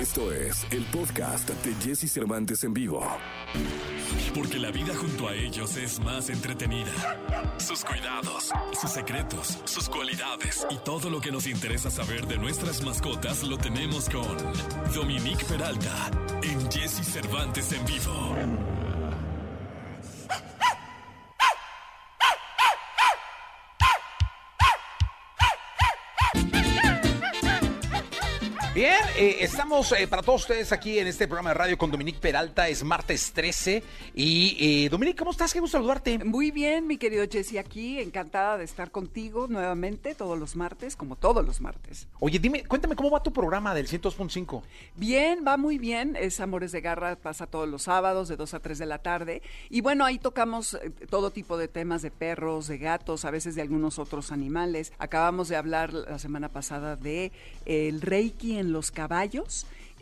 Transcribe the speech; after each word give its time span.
Esto 0.00 0.32
es 0.32 0.66
el 0.70 0.82
podcast 0.86 1.50
de 1.50 1.74
Jesse 1.74 2.10
Cervantes 2.10 2.64
en 2.64 2.72
vivo. 2.72 3.06
Porque 4.34 4.58
la 4.58 4.70
vida 4.70 4.94
junto 4.94 5.28
a 5.28 5.34
ellos 5.34 5.76
es 5.76 6.00
más 6.00 6.30
entretenida. 6.30 6.90
Sus 7.58 7.84
cuidados, 7.84 8.50
sus 8.80 8.90
secretos, 8.90 9.58
sus 9.64 9.90
cualidades 9.90 10.66
y 10.70 10.78
todo 10.78 11.10
lo 11.10 11.20
que 11.20 11.30
nos 11.30 11.46
interesa 11.46 11.90
saber 11.90 12.26
de 12.26 12.38
nuestras 12.38 12.82
mascotas 12.82 13.42
lo 13.42 13.58
tenemos 13.58 14.08
con 14.08 14.38
Dominique 14.94 15.44
Peralta 15.44 16.10
en 16.44 16.70
Jesse 16.70 17.04
Cervantes 17.04 17.70
en 17.72 17.84
vivo. 17.84 18.89
Eh, 29.20 29.44
estamos 29.44 29.92
eh, 29.92 30.08
para 30.08 30.22
todos 30.22 30.40
ustedes 30.40 30.72
aquí 30.72 30.98
en 30.98 31.06
este 31.06 31.28
programa 31.28 31.50
de 31.50 31.54
radio 31.54 31.76
con 31.76 31.90
Dominique 31.90 32.18
Peralta. 32.18 32.68
Es 32.68 32.82
martes 32.82 33.32
13. 33.34 33.82
Y 34.14 34.56
eh, 34.58 34.88
Dominique, 34.88 35.18
¿cómo 35.18 35.30
estás? 35.30 35.52
Qué 35.52 35.60
gusto 35.60 35.76
saludarte. 35.76 36.24
Muy 36.24 36.50
bien, 36.50 36.86
mi 36.86 36.96
querido 36.96 37.26
Jesse, 37.30 37.58
aquí 37.58 38.00
encantada 38.00 38.56
de 38.56 38.64
estar 38.64 38.90
contigo 38.90 39.46
nuevamente 39.46 40.14
todos 40.14 40.38
los 40.38 40.56
martes, 40.56 40.96
como 40.96 41.16
todos 41.16 41.44
los 41.44 41.60
martes. 41.60 42.08
Oye, 42.18 42.38
dime, 42.38 42.64
cuéntame 42.64 42.96
cómo 42.96 43.10
va 43.10 43.22
tu 43.22 43.30
programa 43.30 43.74
del 43.74 43.88
102.5. 43.88 44.62
Bien, 44.96 45.44
va 45.46 45.58
muy 45.58 45.76
bien. 45.76 46.16
Es 46.18 46.40
Amores 46.40 46.72
de 46.72 46.80
Garra, 46.80 47.14
pasa 47.16 47.46
todos 47.46 47.68
los 47.68 47.82
sábados 47.82 48.26
de 48.28 48.36
2 48.36 48.54
a 48.54 48.60
3 48.60 48.78
de 48.78 48.86
la 48.86 49.00
tarde. 49.00 49.42
Y 49.68 49.82
bueno, 49.82 50.06
ahí 50.06 50.18
tocamos 50.18 50.72
eh, 50.72 50.92
todo 51.10 51.30
tipo 51.30 51.58
de 51.58 51.68
temas 51.68 52.00
de 52.00 52.10
perros, 52.10 52.68
de 52.68 52.78
gatos, 52.78 53.26
a 53.26 53.30
veces 53.30 53.54
de 53.54 53.60
algunos 53.60 53.98
otros 53.98 54.32
animales. 54.32 54.94
Acabamos 54.98 55.50
de 55.50 55.56
hablar 55.56 55.92
la 55.92 56.18
semana 56.18 56.48
pasada 56.48 56.96
de 56.96 57.32
el 57.66 58.00
Reiki 58.00 58.56
en 58.56 58.72
los 58.72 58.90
caballos. 58.90 59.09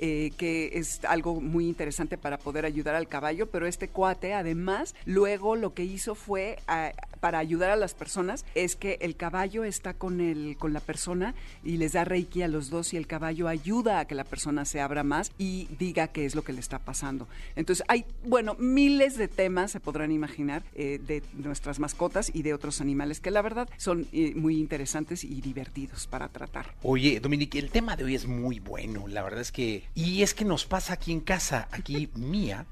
Eh, 0.01 0.31
que 0.37 0.79
es 0.79 1.05
algo 1.05 1.41
muy 1.41 1.67
interesante 1.67 2.17
para 2.17 2.39
poder 2.39 2.65
ayudar 2.65 2.95
al 2.95 3.09
caballo, 3.09 3.47
pero 3.51 3.67
este 3.67 3.89
cuate 3.89 4.33
además 4.33 4.95
luego 5.07 5.57
lo 5.57 5.75
que 5.75 5.83
hizo 5.83 6.15
fue 6.15 6.59
ah, 6.69 6.93
para 7.21 7.39
ayudar 7.39 7.71
a 7.71 7.77
las 7.77 7.95
personas 7.95 8.45
es 8.55 8.77
que 8.77 8.99
el 9.01 9.17
caballo 9.17 9.65
está 9.65 9.95
con 9.95 10.21
el 10.21 10.57
con 10.59 10.73
la 10.73 10.81
persona 10.81 11.35
y 11.65 11.77
les 11.77 11.93
da 11.93 12.05
reiki 12.05 12.43
a 12.43 12.49
los 12.49 12.71
dos 12.71 12.95
y 12.95 12.97
el 12.97 13.07
caballo 13.07 13.49
ayuda 13.49 14.01
a 14.01 14.05
que 14.07 14.15
la 14.15 14.25
persona 14.25 14.65
se 14.65 14.81
abra 14.81 15.03
más 15.05 15.33
y 15.39 15.69
diga 15.79 16.09
qué 16.09 16.25
es 16.25 16.35
lo 16.35 16.43
que 16.43 16.53
le 16.53 16.61
está 16.61 16.79
pasando. 16.79 17.29
Entonces 17.57 17.85
hay, 17.89 18.05
bueno, 18.25 18.55
miles 18.59 19.17
de 19.17 19.29
temas 19.29 19.71
se 19.73 19.81
podrán 19.81 20.11
imaginar 20.11 20.63
eh, 20.75 21.01
de 21.07 21.23
nuestras 21.35 21.79
mascotas 21.79 22.31
y 22.33 22.43
de 22.43 22.55
otros 22.55 22.81
animales 22.81 23.21
que 23.21 23.31
la 23.31 23.43
verdad 23.43 23.69
son 23.77 24.07
eh, 24.13 24.35
muy 24.35 24.59
interesantes 24.59 25.25
y 25.25 25.41
divertidos 25.41 26.07
para 26.07 26.29
tratar. 26.29 26.75
Oye, 26.83 27.21
Dominique, 27.21 27.59
el 27.59 27.71
tema 27.71 27.97
de 27.97 28.05
hoy 28.05 28.15
es 28.15 28.27
muy 28.27 28.61
bueno. 28.61 29.07
La 29.09 29.23
verdad 29.23 29.41
es 29.41 29.53
que. 29.53 29.85
Y 29.95 30.23
es 30.23 30.35
que 30.35 30.45
nos 30.45 30.65
pasa 30.65 30.95
aquí 30.95 31.13
en 31.13 31.21
casa, 31.21 31.69
aquí 31.71 32.11
Mía, 32.15 32.67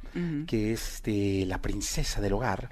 que 0.47 0.72
es 0.72 0.94
este, 0.94 1.47
la 1.47 1.61
princesa 1.62 2.20
del 2.20 2.33
hogar. 2.33 2.70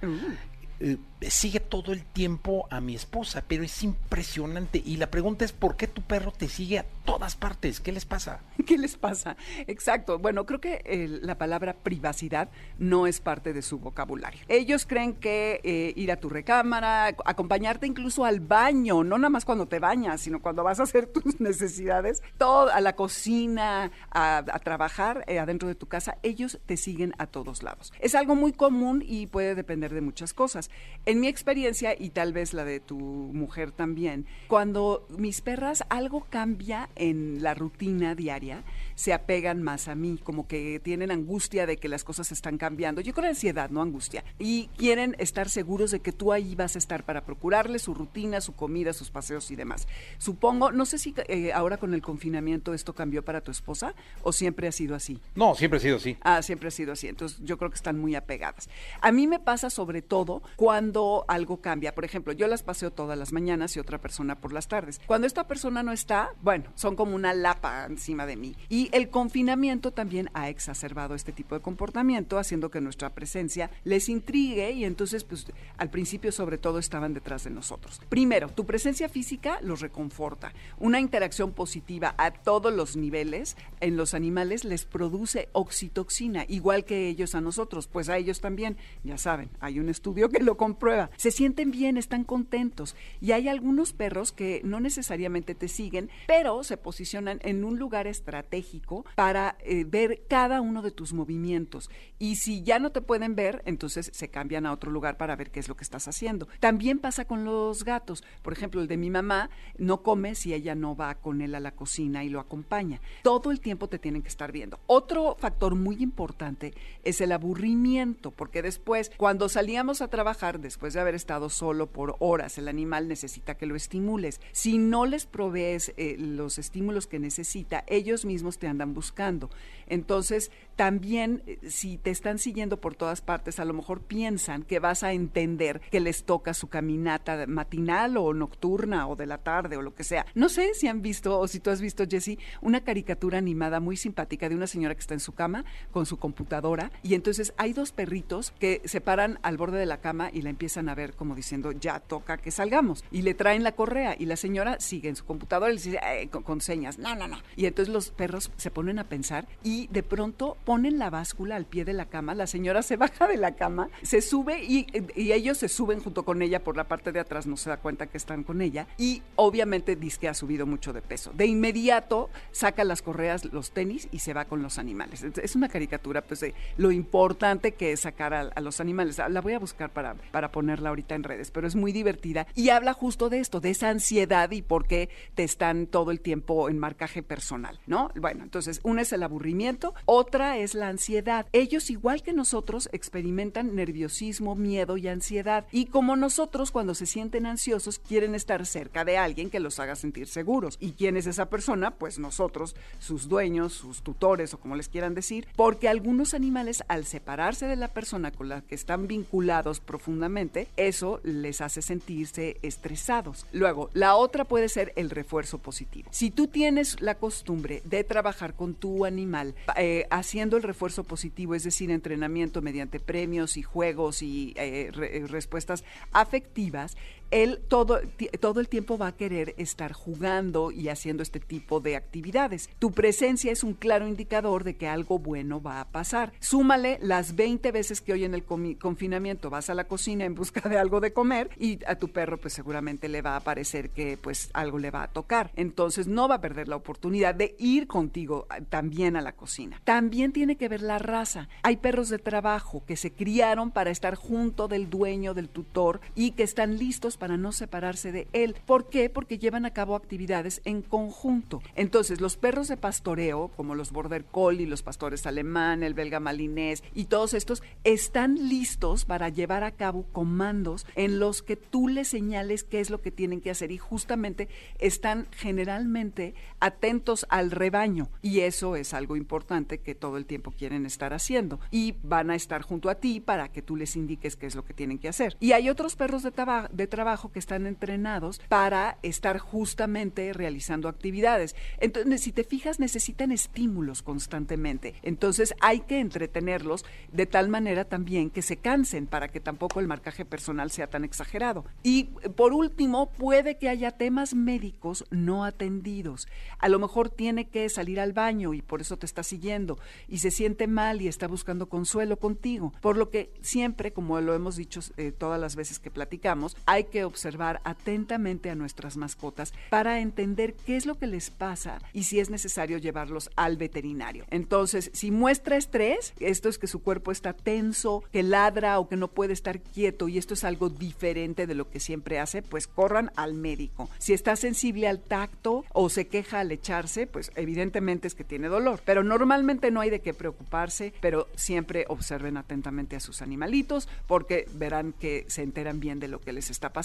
eh, 0.80 0.97
sigue 1.30 1.61
todo 1.61 1.92
el 1.92 2.05
tiempo 2.05 2.67
a 2.70 2.80
mi 2.80 2.94
esposa, 2.94 3.44
pero 3.47 3.62
es 3.64 3.83
impresionante. 3.83 4.83
Y 4.84 4.97
la 4.97 5.11
pregunta 5.11 5.44
es: 5.44 5.53
¿por 5.53 5.77
qué 5.77 5.86
tu 5.86 6.03
perro 6.03 6.33
te 6.33 6.48
sigue 6.48 6.78
a 6.78 6.86
todas 7.05 7.36
partes? 7.36 7.80
¿Qué 7.80 7.92
les 7.92 8.05
pasa? 8.05 8.41
¿Qué 8.67 8.78
les 8.78 8.97
pasa? 8.97 9.36
Exacto. 9.67 10.19
Bueno, 10.19 10.47
creo 10.47 10.61
que 10.61 10.83
eh, 10.84 11.08
la 11.22 11.36
palabra 11.39 11.75
privacidad 11.75 12.48
no 12.78 13.06
es 13.06 13.20
parte 13.20 13.52
de 13.52 13.62
su 13.62 13.78
vocabulario. 13.78 14.41
Ellos 14.48 14.86
creen 14.86 15.14
que 15.14 15.61
eh, 15.64 15.92
ir 15.97 16.11
a 16.12 16.17
tu 16.17 16.28
recámara, 16.28 17.11
ac- 17.11 17.22
acompañarte 17.25 17.86
incluso 17.86 18.25
al 18.25 18.41
baño, 18.41 19.05
no 19.05 19.19
nada 19.19 19.30
más 19.30 19.45
cuando 19.45 19.67
te 19.67 19.78
bañas, 19.78 20.20
sino 20.20 20.41
cuando 20.41 20.62
vas 20.64 20.80
a 20.80 20.84
hacer 20.84 21.06
tus 21.12 21.41
necesidades, 21.41 22.22
todo, 22.39 22.70
a 22.72 22.80
la 22.80 22.95
cocina, 22.97 23.91
a, 24.11 24.45
trabajar 24.64 25.25
eh, 25.27 25.39
adentro 25.39 25.69
de 25.69 25.75
tu 25.75 25.86
casa, 25.86 26.17
ellos 26.22 26.58
te 26.67 26.77
siguen 26.77 27.12
a 27.19 27.27
todos 27.27 27.62
lados. 27.62 27.92
Es 28.00 28.14
algo 28.14 28.34
muy 28.34 28.52
común 28.52 29.02
y 29.06 29.27
puede 29.27 29.55
depender 29.55 29.92
de 29.92 30.00
muchas 30.00 30.33
cosas. 30.33 30.70
En 31.15 31.20
mi 31.20 31.29
experiencia, 31.29 31.95
y 31.97 32.11
tal 32.11 32.33
vez 32.33 32.55
la 32.55 32.64
de 32.64 32.80
tu 32.80 32.98
mujer 32.98 33.70
también, 33.70 34.27
cuando 34.48 35.07
mis 35.17 35.42
perras 35.42 35.85
algo 35.89 36.27
cambia 36.29 36.89
en 36.97 37.41
la 37.41 37.55
rutina 37.55 38.17
diaria, 38.17 38.64
se 38.97 39.13
apegan 39.13 39.63
más 39.63 39.86
a 39.86 39.95
mí, 39.95 40.19
como 40.20 40.48
que 40.48 40.80
tienen 40.80 41.13
angustia 41.13 41.67
de 41.67 41.77
que 41.77 41.89
las 41.89 42.03
cosas 42.03 42.33
están 42.33 42.58
cambiando. 42.58 43.01
Yo 43.01 43.14
creo 43.14 43.29
ansiedad, 43.29 43.70
no 43.70 43.80
angustia. 43.80 44.24
Y 44.41 44.70
quieren 44.77 45.14
estar 45.20 45.48
seguros 45.48 45.92
de 45.92 46.01
que 46.01 46.11
tú 46.11 46.33
ahí 46.33 46.57
vas 46.57 46.74
a 46.74 46.79
estar 46.79 47.05
para 47.05 47.24
procurarles 47.24 47.83
su 47.83 47.95
rutina, 47.95 48.41
su 48.41 48.55
comida, 48.55 48.92
sus 48.92 49.11
paseos 49.11 49.53
y 49.53 49.57
demás. 49.57 49.86
Supongo, 50.19 50.73
no 50.73 50.85
sé 50.85 50.98
si 50.98 51.14
eh, 51.29 51.53
ahora 51.53 51.77
con 51.77 51.95
el 51.95 52.03
confinamiento 52.03 52.74
esto 52.74 52.92
cambió 52.92 53.24
para 53.24 53.41
tu 53.41 53.53
esposa 53.53 53.95
o 54.23 54.33
siempre 54.33 54.67
ha 54.67 54.73
sido 54.73 54.97
así. 54.97 55.20
No, 55.36 55.55
siempre 55.55 55.77
ha 55.77 55.80
sido 55.80 55.97
así. 55.98 56.17
Ah, 56.23 56.42
siempre 56.42 56.69
ha 56.69 56.73
sido 56.73 56.92
así. 56.92 57.07
Entonces, 57.07 57.39
yo 57.45 57.57
creo 57.57 57.70
que 57.70 57.77
están 57.77 58.01
muy 58.01 58.17
apegadas. 58.17 58.69
A 59.01 59.13
mí 59.13 59.29
me 59.29 59.39
pasa 59.39 59.70
sobre 59.70 60.03
todo 60.03 60.42
cuando 60.57 60.93
algo 61.28 61.60
cambia. 61.60 61.94
Por 61.94 62.05
ejemplo, 62.05 62.32
yo 62.32 62.46
las 62.46 62.62
paseo 62.62 62.92
todas 62.92 63.18
las 63.18 63.32
mañanas 63.32 63.77
y 63.77 63.80
otra 63.80 64.00
persona 64.00 64.40
por 64.40 64.52
las 64.52 64.68
tardes. 64.68 65.00
Cuando 65.06 65.27
esta 65.27 65.46
persona 65.46 65.82
no 65.82 65.92
está, 65.92 66.30
bueno, 66.40 66.70
son 66.74 66.94
como 66.96 67.14
una 67.14 67.34
lapa 67.34 67.86
encima 67.86 68.27
de 68.27 68.36
mí. 68.36 68.55
Y 68.68 68.88
el 68.92 69.08
confinamiento 69.08 69.90
también 69.90 70.30
ha 70.34 70.48
exacerbado 70.48 71.14
este 71.14 71.32
tipo 71.32 71.55
de 71.55 71.60
comportamiento, 71.60 72.38
haciendo 72.38 72.70
que 72.70 72.80
nuestra 72.80 73.10
presencia 73.10 73.70
les 73.82 74.08
intrigue 74.08 74.70
y 74.72 74.84
entonces, 74.84 75.24
pues, 75.24 75.46
al 75.77 75.90
principio 75.90 76.30
sobre 76.32 76.58
todo 76.58 76.78
estaban 76.78 77.12
detrás 77.14 77.44
de 77.44 77.50
nosotros. 77.50 78.00
Primero, 78.08 78.48
tu 78.48 78.64
presencia 78.64 79.08
física 79.08 79.58
los 79.62 79.80
reconforta. 79.80 80.52
Una 80.78 81.00
interacción 81.00 81.52
positiva 81.52 82.14
a 82.18 82.30
todos 82.30 82.72
los 82.72 82.96
niveles 82.96 83.56
en 83.80 83.96
los 83.96 84.14
animales 84.14 84.64
les 84.64 84.84
produce 84.84 85.48
oxitoxina, 85.52 86.44
igual 86.48 86.84
que 86.84 87.08
ellos 87.08 87.34
a 87.34 87.40
nosotros, 87.40 87.88
pues 87.88 88.08
a 88.08 88.16
ellos 88.16 88.40
también, 88.40 88.76
ya 89.02 89.18
saben, 89.18 89.50
hay 89.61 89.80
un 89.80 89.88
estudio 89.88 90.28
que 90.28 90.42
lo 90.42 90.56
comprueba. 90.56 90.83
Se 91.17 91.30
sienten 91.30 91.70
bien, 91.70 91.96
están 91.96 92.24
contentos 92.24 92.96
y 93.20 93.33
hay 93.33 93.48
algunos 93.48 93.92
perros 93.92 94.33
que 94.33 94.61
no 94.64 94.80
necesariamente 94.80 95.55
te 95.55 95.68
siguen, 95.68 96.11
pero 96.27 96.62
se 96.64 96.77
posicionan 96.77 97.40
en 97.42 97.64
un 97.64 97.78
lugar 97.78 98.06
estratégico 98.06 99.05
para 99.14 99.56
eh, 99.61 99.84
ver 99.84 100.23
cada 100.28 100.61
uno 100.61 100.83
de 100.83 100.90
tus 100.90 101.12
movimientos 101.12 101.90
y 102.18 102.36
si 102.36 102.62
ya 102.62 102.78
no 102.78 102.90
te 102.90 103.00
pueden 103.00 103.34
ver, 103.34 103.62
entonces 103.67 104.11
se 104.12 104.28
cambian 104.28 104.67
a 104.67 104.73
otro 104.73 104.90
lugar 104.90 105.17
para 105.17 105.36
ver 105.36 105.50
qué 105.50 105.61
es 105.61 105.68
lo 105.68 105.77
que 105.77 105.84
estás 105.84 106.08
haciendo. 106.08 106.48
También 106.61 106.98
pasa 106.98 107.24
con 107.24 107.44
los 107.44 107.84
gatos. 107.84 108.24
Por 108.42 108.52
ejemplo, 108.52 108.80
el 108.80 108.89
de 108.89 108.96
mi 108.96 109.11
mamá 109.11 109.50
no 109.78 110.02
come 110.02 110.34
si 110.34 110.55
ella 110.55 110.74
no 110.74 110.96
va 110.96 111.14
con 111.17 111.42
él 111.42 111.55
a 111.55 111.61
la 111.61 111.73
cocina 111.73 112.24
y 112.24 112.28
lo 112.28 112.40
acompaña. 112.40 113.00
Todo 113.23 113.50
el 113.50 113.61
tiempo 113.61 113.89
te 113.89 113.98
tienen 113.98 114.23
que 114.23 114.28
estar 114.28 114.52
viendo. 114.52 114.78
Otro 114.86 115.36
factor 115.39 115.74
muy 115.74 116.02
importante 116.02 116.74
es 117.02 117.20
el 117.20 117.33
aburrimiento, 117.33 118.30
porque 118.30 118.62
después, 118.62 119.11
cuando 119.17 119.48
salíamos 119.48 120.00
a 120.00 120.08
trabajar, 120.08 120.61
de 120.79 121.01
haber 121.01 121.14
estado 121.14 121.48
solo 121.48 121.86
por 121.86 122.17
horas, 122.18 122.58
el 122.58 122.68
animal 122.68 123.08
necesita 123.08 123.57
que 123.57 123.67
lo 123.67 123.77
estimules. 123.77 124.40
Si 124.52 124.79
no 124.79 125.07
les 125.07 125.27
provees 125.27 125.95
eh, 125.96 126.17
los 126.18 126.58
estímulos 126.58 127.07
que 127.07 127.18
necesita, 127.18 127.85
ellos 127.86 128.25
mismos 128.25 128.58
te 128.58 128.67
andan 128.67 128.94
buscando. 128.94 129.50
Entonces, 129.87 130.50
también 130.76 131.43
eh, 131.46 131.58
si 131.69 131.99
te 131.99 132.11
están 132.11 132.38
siguiendo 132.38 132.81
por 132.81 132.94
todas 132.94 133.20
partes, 133.20 133.61
a 133.61 133.64
lo 133.64 133.75
mejor 133.75 134.00
piensan 134.02 134.62
que 134.62 134.79
vas 134.79 135.02
a 135.02 135.12
entender 135.12 135.81
que 135.90 136.00
les 136.00 136.25
toca 136.25 136.55
su 136.55 136.69
caminata 136.69 137.46
matinal 137.46 138.17
o 138.17 138.32
nocturna 138.35 139.06
o 139.08 139.17
de 139.17 139.26
la 139.26 139.38
tarde 139.38 139.76
o 139.76 139.82
lo 139.82 139.94
que 139.94 140.05
sea. 140.05 140.26
No 140.35 140.49
sé 140.49 140.75
si 140.75 140.88
han 140.88 141.02
visto 141.02 141.38
o 141.38 141.46
si 141.49 141.61
tú 141.61 141.70
has 141.70 141.81
visto, 141.81 142.05
Jessie, 142.08 142.38
una 142.61 142.82
caricatura 142.82 143.38
animada 143.38 143.81
muy 143.81 143.96
simpática 143.96 144.49
de 144.49 144.55
una 144.56 144.67
señora 144.67 144.94
que 144.94 145.00
está 145.00 145.14
en 145.14 145.20
su 145.20 145.32
cama 145.32 145.64
con 145.93 146.06
su 146.06 146.19
computadora 146.19 146.91
y 147.02 147.14
entonces 147.14 147.52
hay 147.56 147.73
dos 147.73 147.93
perritos 147.93 148.52
que 148.58 148.82
se 148.85 149.00
paran 149.00 149.38
al 149.43 149.56
borde 149.56 149.79
de 149.79 149.87
la 149.87 150.00
cama 150.00 150.31
y 150.32 150.43
la 150.43 150.50
empiezan 150.50 150.88
a 150.88 150.94
ver 150.94 151.14
como 151.14 151.35
diciendo, 151.35 151.73
ya 151.73 152.00
toca 152.00 152.37
que 152.38 152.50
salgamos. 152.50 153.05
Y 153.11 153.23
le 153.23 153.35
traen 153.35 153.62
la 153.62 153.73
correa 153.73 154.17
y 154.19 154.26
la 154.26 154.37
señora 154.37 154.81
sigue 154.81 155.08
en 155.08 155.17
su 155.17 155.25
computadora 155.25 155.73
y 155.73 155.76
le 155.76 155.82
dice, 155.82 156.00
"Eh", 156.02 156.29
con, 156.29 156.43
con 156.43 156.61
señas, 156.61 156.99
no, 156.99 157.14
no, 157.14 157.29
no. 157.29 157.38
Y 157.56 157.67
entonces 157.67 157.93
los 157.93 158.11
perros 158.11 158.50
se 158.56 158.70
ponen 158.70 158.99
a 158.99 159.05
pensar 159.05 159.47
y 159.62 159.87
de 159.88 160.03
pronto 160.03 160.56
ponen 160.64 160.99
la 160.99 161.11
báscula 161.11 161.56
al 161.56 161.66
pie 161.66 161.84
de 161.84 161.93
la 161.93 162.06
cama, 162.06 162.34
la 162.34 162.46
señora 162.46 162.82
se 162.82 162.96
baja 162.96 163.28
de 163.28 163.37
la 163.37 163.55
cama, 163.55 163.88
se 164.02 164.20
sube 164.20 164.62
y, 164.62 164.87
ellos 165.16 165.58
se 165.58 165.69
suben 165.69 166.00
junto 166.00 166.25
con 166.25 166.43
ella 166.43 166.62
por 166.62 166.76
la 166.76 166.84
parte 166.84 167.12
de 167.12 167.20
atrás, 167.20 167.46
no 167.46 167.56
se 167.56 167.70
da 167.70 167.76
cuenta 167.76 168.06
que 168.06 168.16
están 168.16 168.44
con 168.44 168.61
ella 168.61 168.87
y 168.99 169.22
obviamente 169.37 169.96
dice 169.96 170.20
que 170.20 170.28
ha 170.28 170.34
subido 170.34 170.66
mucho 170.66 170.93
de 170.93 171.02
peso. 171.02 171.32
De 171.34 171.46
inmediato 171.46 172.31
saca 172.52 172.84
las 172.84 173.02
correas, 173.02 173.44
los 173.46 173.72
tenis 173.72 174.08
y 174.12 174.20
se 174.20 174.32
va 174.32 174.44
con 174.44 174.62
los 174.62 174.78
animales. 174.78 175.22
Es 175.22 175.56
una 175.56 175.69
caricatura 175.69 176.22
pues 176.22 176.40
de 176.40 176.55
lo 176.76 176.93
importante 176.93 177.72
que 177.72 177.93
es 177.93 178.00
sacar 178.00 178.34
a, 178.34 178.40
a 178.55 178.61
los 178.61 178.81
animales. 178.81 179.20
La 179.28 179.40
voy 179.40 179.55
a 179.55 179.58
buscar 179.58 179.90
para, 179.90 180.14
para 180.14 180.50
ponerla 180.50 180.90
ahorita 180.90 181.14
en 181.14 181.25
redes, 181.25 181.50
pero 181.50 181.66
es 181.66 181.75
muy 181.75 181.93
divertida 181.93 182.46
y 182.55 182.70
habla 182.70 182.93
justo 182.93 183.28
de 183.28 183.40
esto, 183.40 183.61
de 183.61 183.70
esa 183.70 183.90
ansiedad 183.90 184.50
y 184.50 184.62
por 184.62 184.87
qué 184.87 185.08
te 185.34 185.44
están 185.44 185.87
todo 185.87 186.11
el 186.11 186.20
tiempo 186.20 186.69
en 186.69 186.78
marcaje 186.78 187.22
personal, 187.22 187.81
¿no? 187.87 188.11
Bueno, 188.16 188.44
entonces, 188.44 188.81
una 188.82 189.02
es 189.02 189.12
el 189.12 189.22
aburrimiento, 189.22 189.94
otra 190.06 190.54
es 190.59 190.75
la 190.75 190.89
ansiedad. 190.89 191.47
Ellos, 191.53 191.91
igual 191.91 192.23
que 192.23 192.33
nosotros, 192.33 192.89
experimentan 192.93 193.75
nerviosismo, 193.75 194.55
miedo 194.55 194.97
y 194.97 195.09
ansiedad. 195.09 195.67
Y 195.73 195.87
como 195.87 196.17
nosotros, 196.17 196.71
cuando 196.71 196.95
se 196.95 197.06
sienten 197.06 197.47
ansiosos, 197.47 197.99
quieren 197.99 198.35
estar 198.35 198.67
cerca 198.67 199.05
de 199.05 199.19
alguien 199.19 199.51
que 199.51 199.61
los 199.61 199.81
haga 199.81 199.97
sentir 199.97 200.27
seguros. 200.27 200.77
¿Y 200.81 200.93
quién 200.93 201.17
es 201.17 201.27
esa 201.27 201.49
persona? 201.51 201.93
Pues 201.93 202.19
nosotros, 202.19 202.77
sus 202.99 203.29
dueños, 203.29 203.73
sus 203.73 204.03
tutores 204.03 204.55
o 204.55 204.61
como 204.61 204.77
les 204.77 204.89
quieran 204.89 205.15
decir, 205.15 205.47
porque 205.56 205.89
algunos 205.89 206.35
animales, 206.35 206.83
al 206.89 207.05
separarse 207.05 207.67
de 207.67 207.77
la 207.77 207.89
persona 207.89 208.31
con 208.31 208.49
la 208.49 208.61
que 208.62 208.75
están 208.75 209.07
vinculados 209.07 209.81
profundamente, 209.81 210.69
eso 210.77 211.21
les 211.23 211.61
hace 211.61 211.83
sentirse 211.83 212.59
estresados. 212.62 213.47
Luego, 213.53 213.91
la 213.95 214.17
otra 214.17 214.45
puede 214.45 214.69
ser 214.69 214.93
el 214.97 215.11
refuerzo 215.11 215.59
positivo. 215.59 216.09
Si 216.12 216.31
tú 216.31 216.47
tienes 216.47 217.00
la 217.00 217.17
costumbre 217.17 217.83
de 217.85 218.05
trabajar 218.05 218.55
con 218.55 218.75
tu 218.75 219.05
animal 219.05 219.55
eh, 219.77 220.07
haciendo 220.11 220.44
el 220.52 220.62
refuerzo 220.62 221.05
positivo, 221.05 221.55
es 221.55 221.64
decir, 221.64 221.91
entrenamiento 221.91 222.62
mediante 222.62 223.00
premios 223.00 223.56
y 223.56 223.62
juegos 223.62 224.23
y 224.23 224.55
eh, 224.56 224.91
eh, 224.94 225.25
respuestas 225.26 225.85
afectivas, 226.12 226.96
él 227.35 227.61
todo, 227.67 228.01
todo 228.41 228.61
el 228.61 228.69
tiempo 228.69 228.97
va 228.97 229.09
a 229.09 229.17
querer 229.17 229.55
estar 229.59 229.93
jugando 229.93 230.71
y 230.71 230.89
haciendo 230.89 231.23
este 231.23 231.41
tipo 231.41 231.81
de 231.81 231.97
actividades. 231.97 232.71
Tu 232.79 232.93
presencia 232.93 233.51
es 233.51 233.65
un 233.65 233.75
claro 233.75 234.07
indicador 234.07 234.63
de 234.63 234.77
que 234.77 234.87
algo 234.87 235.19
bueno 235.19 235.61
va 235.61 235.81
a 235.81 235.89
pasar. 235.89 236.33
Súmale 236.39 236.99
las 237.03 237.35
20 237.35 237.73
veces 237.73 238.01
que 238.01 238.13
hoy 238.13 238.25
en 238.25 238.35
el 238.35 238.45
confinamiento 238.45 239.51
vas 239.51 239.69
a 239.69 239.75
la 239.75 239.89
cocina 239.89 240.25
en 240.25 240.37
busca 240.37 240.69
de 240.69 240.79
algo 240.79 241.01
de 241.01 241.13
comer 241.13 241.51
y 241.59 241.81
a 241.87 241.97
tu 241.97 242.13
perro 242.13 242.39
pues 242.39 242.55
seguramente 242.55 243.09
le 243.09 243.21
va 243.21 243.35
a 243.35 243.41
parecer 243.41 243.91
que 243.91 244.17
pues 244.17 244.51
algo 244.53 244.79
le 244.79 244.93
va 244.93 245.03
a 245.03 245.09
tocar. 245.09 245.51
Entonces 245.57 246.07
no 246.07 246.29
va 246.29 246.37
a 246.37 246.41
perder 246.41 246.69
la 246.69 246.77
oportunidad 246.77 247.35
de 247.35 247.57
ir 247.59 247.89
contigo 247.89 248.47
ah, 248.49 248.61
también 248.61 249.17
a 249.17 249.23
la 249.23 249.33
cocina. 249.33 249.81
También 249.83 250.33
tiene 250.33 250.57
que 250.57 250.69
ver 250.69 250.83
la 250.83 251.01
raza. 251.01 251.49
Hay 251.63 251.79
perros 251.79 252.11
de 252.11 252.19
trabajo 252.19 252.85
que 252.87 252.97
se 252.97 253.13
criaron 253.13 253.73
para 253.73 253.91
estar 253.91 254.15
junto 254.15 254.69
del 254.69 254.89
dueño, 254.89 255.35
del 255.35 255.49
tutor 255.49 256.01
y 256.15 256.33
que 256.33 256.45
están 256.45 256.79
listos 256.79 257.17
para 257.17 257.24
no 257.29 257.53
separarse 257.53 258.12
de 258.12 258.29
él. 258.32 258.55
¿Por 258.67 258.88
qué? 258.88 259.11
Porque 259.11 259.38
llevan 259.38 259.65
a 259.65 259.73
cabo 259.73 259.97
actividades 259.97 260.61
en 260.65 260.82
conjunto. 260.82 261.62
Entonces, 261.75 262.21
los 262.21 262.37
perros 262.37 262.69
de 262.69 262.76
pastoreo, 262.76 263.50
como 263.56 263.75
los 263.75 263.93
border 263.93 264.25
collie, 264.25 264.67
los 264.67 264.82
pastores 264.82 265.26
alemán, 265.26 265.82
el 265.82 265.94
belga 265.94 266.21
malinés 266.21 266.82
y 266.94 267.06
todos 267.06 267.35
estos, 267.35 267.62
están 267.85 268.49
listos 268.49 269.05
para 269.05 269.29
llevar 269.29 269.65
a 269.65 269.73
cabo 269.73 270.05
comandos 270.12 270.87
en 270.94 271.19
los 271.19 271.43
que 271.43 271.56
tú 271.56 271.88
les 271.88 272.09
señales 272.09 272.65
qué 272.65 272.81
es 272.81 272.91
lo 272.91 273.00
que 273.00 273.11
tienen 273.11 273.41
que 273.41 273.50
hacer 273.50 273.73
y 273.73 273.79
justamente 273.79 274.49
están 274.79 275.26
generalmente 275.32 276.35
atentos 276.61 277.26
al 277.29 277.50
rebaño 277.50 278.09
y 278.23 278.41
eso 278.41 278.76
es 278.76 278.94
algo 278.94 279.17
importante 279.17 279.79
que 279.79 279.94
todo 279.94 280.17
el 280.17 280.26
tiempo 280.26 280.53
quieren 280.53 280.87
estar 280.87 281.12
haciendo 281.12 281.61
y 281.71 281.94
van 282.03 282.31
a 282.31 282.35
estar 282.35 282.62
junto 282.62 282.91
a 282.91 282.97
ti 282.97 283.21
para 283.21 283.49
que 283.49 283.62
tú 283.62 283.76
les 283.76 283.97
indiques 283.97 284.37
qué 284.37 284.47
es 284.47 284.55
lo 284.55 284.65
que 284.65 284.75
tienen 284.75 284.99
que 284.99 285.09
hacer. 285.09 285.37
Y 285.41 285.53
hay 285.53 285.69
otros 285.69 285.97
perros 285.97 286.23
de 286.23 286.87
trabajo 286.87 287.13
que 287.32 287.38
están 287.38 287.66
entrenados 287.66 288.40
para 288.49 288.99
estar 289.02 289.38
justamente 289.38 290.32
realizando 290.32 290.88
actividades. 290.88 291.55
Entonces, 291.78 292.22
si 292.22 292.32
te 292.32 292.44
fijas, 292.44 292.81
necesitan 292.81 293.32
estímulos 293.32 294.02
constantemente. 294.02 294.94
Entonces, 295.02 295.55
hay 295.61 295.81
que 295.81 296.00
entretenerlos 296.00 296.84
de 297.12 297.26
tal 297.26 297.49
manera 297.49 297.84
también 297.84 298.31
que 298.31 298.43
se 298.43 298.56
cansen 298.56 299.06
para 299.06 299.28
que 299.28 299.40
tampoco 299.40 299.81
el 299.81 299.87
marcaje 299.87 300.25
personal 300.25 300.70
sea 300.70 300.88
tan 300.88 301.05
exagerado. 301.05 301.64
Y 301.82 302.05
por 302.37 302.52
último, 302.52 303.11
puede 303.11 303.56
que 303.56 303.69
haya 303.69 303.93
temas 303.93 304.34
médicos 304.34 305.05
no 305.11 305.44
atendidos. 305.44 306.26
A 306.58 306.69
lo 306.69 306.78
mejor 306.78 307.11
tiene 307.11 307.49
que 307.49 307.69
salir 307.69 308.00
al 308.00 308.12
baño 308.12 308.55
y 308.55 308.62
por 308.62 308.81
eso 308.81 308.96
te 308.96 309.06
está 309.06 309.22
siguiendo 309.22 309.78
y 310.08 310.19
se 310.19 310.31
siente 310.31 310.66
mal 310.66 311.00
y 311.00 311.08
está 311.08 311.26
buscando 311.28 311.69
consuelo 311.69 312.19
contigo. 312.19 312.72
Por 312.81 312.96
lo 312.96 313.11
que 313.11 313.32
siempre, 313.40 313.93
como 313.93 314.20
lo 314.20 314.34
hemos 314.34 314.56
dicho 314.56 314.81
eh, 314.96 315.12
todas 315.12 315.40
las 315.40 315.56
veces 315.56 315.78
que 315.78 315.90
platicamos, 315.90 316.56
hay 316.66 316.84
observar 317.02 317.61
atentamente 317.64 318.50
a 318.50 318.55
nuestras 318.55 318.96
mascotas 318.96 319.52
para 319.70 319.99
entender 319.99 320.55
qué 320.55 320.76
es 320.76 320.87
lo 320.87 320.96
que 320.96 321.08
les 321.08 321.31
pasa 321.31 321.81
y 321.93 322.05
si 322.05 322.20
es 322.20 322.31
necesario 322.31 322.79
llevarlos 322.79 323.31
al 323.35 323.56
veterinario. 323.56 324.25
Entonces, 324.31 324.91
si 324.93 325.11
muestra 325.11 325.56
estrés, 325.56 326.14
esto 326.20 326.49
es 326.49 326.58
que 326.58 326.69
su 326.69 326.82
cuerpo 326.82 327.11
está 327.11 327.32
tenso, 327.32 328.05
que 328.12 328.23
ladra 328.23 328.79
o 328.79 328.88
que 328.88 328.96
no 328.96 329.08
puede 329.08 329.32
estar 329.32 329.61
quieto 329.61 330.06
y 330.08 330.19
esto 330.19 330.35
es 330.35 330.44
algo 330.44 330.69
diferente 330.69 331.46
de 331.46 331.55
lo 331.55 331.69
que 331.70 331.81
siempre 331.81 332.20
hace, 332.20 332.43
pues 332.43 332.67
corran 332.67 333.11
al 333.17 333.35
médico. 333.35 333.88
Si 333.99 334.12
está 334.12 334.37
sensible 334.37 334.87
al 334.87 335.00
tacto 335.00 335.64
o 335.73 335.88
se 335.88 336.06
queja 336.06 336.40
al 336.40 336.52
echarse, 336.52 337.06
pues 337.06 337.32
evidentemente 337.35 338.06
es 338.06 338.14
que 338.14 338.25
tiene 338.25 338.49
dolor. 338.49 338.81
Pero 338.85 339.02
normalmente 339.02 339.70
no 339.70 339.81
hay 339.81 339.90
de 339.90 340.00
qué 340.00 340.14
preocuparse, 340.14 340.93
pero 341.00 341.29
siempre 341.35 341.87
observen 341.88 342.37
atentamente 342.37 342.97
a 342.97 343.00
sus 343.00 343.23
animalitos 343.23 343.88
porque 344.06 344.47
verán 344.55 344.93
que 344.93 345.25
se 345.29 345.43
enteran 345.43 345.81
bien 345.81 345.99
de 346.00 346.08
lo 346.08 346.20
que 346.20 346.32
les 346.32 346.50
está 346.50 346.70
pasando 346.70 346.84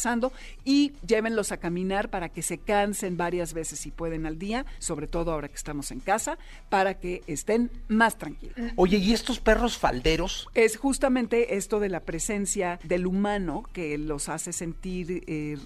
y 0.66 0.94
llévenlos 1.06 1.52
a 1.52 1.58
caminar 1.58 2.10
para 2.10 2.30
que 2.30 2.42
se 2.42 2.58
cansen 2.58 3.18
varias 3.18 3.54
veces 3.54 3.80
si 3.80 3.92
pueden 3.92 4.26
al 4.26 4.38
día, 4.38 4.66
sobre 4.80 5.08
todo 5.08 5.32
ahora 5.32 5.48
que 5.48 5.56
estamos 5.56 5.92
en 5.92 6.00
casa, 6.00 6.38
para 6.70 6.96
que 6.96 7.22
estén 7.28 7.72
más 7.88 8.18
tranquilos. 8.18 8.56
Oye, 8.76 8.98
¿y 8.98 9.14
estos 9.14 9.40
perros 9.40 9.78
falderos? 9.78 10.48
Es 10.54 10.78
justamente 10.78 11.56
esto 11.56 11.80
de 11.80 11.90
la 11.90 12.02
presencia 12.02 12.80
del 12.84 13.06
humano 13.08 13.64
que 13.74 13.98
los 13.98 14.30
hace 14.30 14.54
sentir 14.54 15.24
eh, 15.28 15.58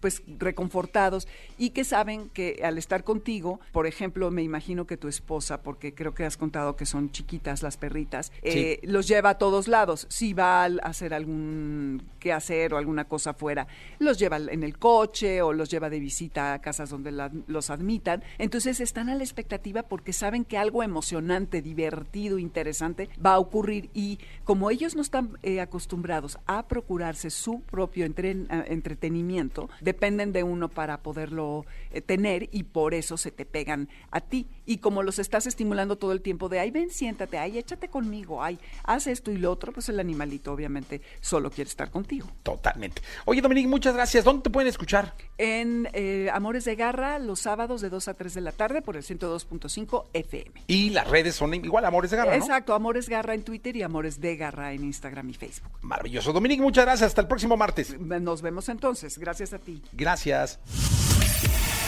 pues 0.00 0.22
reconfortados 0.38 1.28
y 1.58 1.70
que 1.70 1.84
saben 1.84 2.28
que 2.30 2.60
al 2.64 2.78
estar 2.78 3.04
contigo, 3.04 3.60
por 3.72 3.86
ejemplo, 3.86 4.30
me 4.30 4.42
imagino 4.42 4.86
que 4.86 4.96
tu 4.96 5.08
esposa, 5.08 5.62
porque 5.62 5.94
creo 5.94 6.14
que 6.14 6.24
has 6.24 6.36
contado 6.36 6.76
que 6.76 6.86
son 6.86 7.10
chiquitas 7.12 7.62
las 7.62 7.76
perritas, 7.76 8.32
eh, 8.42 8.80
los 8.82 9.06
lleva 9.06 9.30
a 9.30 9.38
todos 9.38 9.68
lados. 9.68 10.06
Si 10.08 10.32
va 10.32 10.64
a 10.64 10.66
hacer 10.82 11.14
algún 11.14 12.02
quehacer 12.18 12.74
o 12.74 12.78
alguna 12.78 13.04
cosa 13.04 13.30
afuera, 13.30 13.66
los 13.98 14.18
lleva 14.18 14.38
en 14.38 14.62
el 14.62 14.78
coche 14.78 15.42
o 15.42 15.52
los 15.52 15.70
lleva 15.70 15.90
de 15.90 16.00
visita 16.00 16.54
a 16.54 16.60
casas 16.60 16.90
donde 16.90 17.12
los 17.46 17.70
admitan. 17.70 18.22
Entonces 18.38 18.80
están 18.80 19.08
a 19.08 19.14
la 19.14 19.22
expectativa 19.22 19.82
porque 19.82 20.12
saben 20.12 20.44
que 20.44 20.58
algo 20.58 20.82
emocionante, 20.82 21.62
divertido, 21.62 22.38
interesante 22.38 23.08
va 23.24 23.34
a 23.34 23.38
ocurrir 23.38 23.90
y 23.94 24.18
como 24.44 24.70
ellos 24.70 24.96
no 24.96 25.02
están 25.02 25.38
eh, 25.42 25.60
acostumbrados 25.60 26.38
a 26.46 26.66
procurarse 26.66 27.30
su 27.30 27.60
propio 27.60 28.04
entretenimiento, 28.04 29.68
dependen 29.90 30.32
de 30.32 30.44
uno 30.44 30.68
para 30.68 31.02
poderlo 31.02 31.66
eh, 31.90 32.00
tener 32.00 32.48
y 32.52 32.62
por 32.62 32.94
eso 32.94 33.16
se 33.16 33.32
te 33.32 33.44
pegan 33.44 33.88
a 34.12 34.20
ti. 34.20 34.46
Y 34.70 34.78
como 34.78 35.02
los 35.02 35.18
estás 35.18 35.48
estimulando 35.48 35.98
todo 35.98 36.12
el 36.12 36.20
tiempo 36.20 36.48
de, 36.48 36.60
ay, 36.60 36.70
ven, 36.70 36.90
siéntate, 36.90 37.38
ay, 37.38 37.58
échate 37.58 37.88
conmigo, 37.88 38.40
ay, 38.40 38.56
haz 38.84 39.08
esto 39.08 39.32
y 39.32 39.36
lo 39.36 39.50
otro, 39.50 39.72
pues 39.72 39.88
el 39.88 39.98
animalito 39.98 40.52
obviamente 40.52 41.02
solo 41.20 41.50
quiere 41.50 41.68
estar 41.68 41.90
contigo. 41.90 42.28
Totalmente. 42.44 43.02
Oye, 43.24 43.40
Dominique, 43.40 43.66
muchas 43.66 43.94
gracias. 43.94 44.22
¿Dónde 44.22 44.44
te 44.44 44.50
pueden 44.50 44.68
escuchar? 44.68 45.16
En 45.38 45.88
eh, 45.92 46.30
Amores 46.32 46.66
de 46.66 46.76
Garra, 46.76 47.18
los 47.18 47.40
sábados 47.40 47.80
de 47.80 47.90
2 47.90 48.06
a 48.06 48.14
3 48.14 48.32
de 48.32 48.40
la 48.42 48.52
tarde 48.52 48.80
por 48.80 48.96
el 48.96 49.02
102.5 49.02 50.04
FM. 50.12 50.62
Y 50.68 50.90
las 50.90 51.10
redes 51.10 51.34
son 51.34 51.52
igual, 51.52 51.84
Amores 51.84 52.12
de 52.12 52.18
Garra, 52.18 52.36
¿no? 52.36 52.44
Exacto, 52.44 52.72
Amores 52.72 53.08
Garra 53.08 53.34
en 53.34 53.42
Twitter 53.42 53.74
y 53.74 53.82
Amores 53.82 54.20
de 54.20 54.36
Garra 54.36 54.72
en 54.72 54.84
Instagram 54.84 55.30
y 55.30 55.34
Facebook. 55.34 55.72
Maravilloso. 55.82 56.32
Dominique, 56.32 56.62
muchas 56.62 56.84
gracias. 56.84 57.08
Hasta 57.08 57.22
el 57.22 57.26
próximo 57.26 57.56
martes. 57.56 57.98
Nos 57.98 58.40
vemos 58.40 58.68
entonces. 58.68 59.18
Gracias 59.18 59.52
a 59.52 59.58
ti. 59.58 59.82
Gracias. 59.90 60.60